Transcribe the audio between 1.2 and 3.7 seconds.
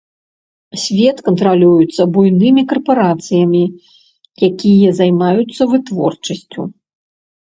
кантралюецца буйнымі карпарацыямі,